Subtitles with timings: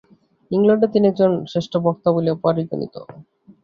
[0.51, 2.95] ইংলণ্ডে তিনি একজন শ্রেষ্ঠ বক্তা বলিয়া পরিগণিত।